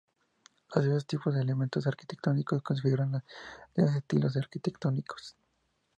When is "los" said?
0.73-0.83, 3.11-3.21